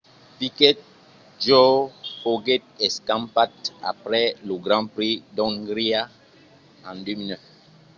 piquet 0.37 0.77
jr. 1.45 1.75
foguèt 2.19 2.63
escampat 2.87 3.53
après 3.93 4.25
lo 4.47 4.55
grand 4.65 4.87
prix 4.95 5.13
d'ongria 5.35 6.01
en 6.89 6.95
2009 7.05 7.47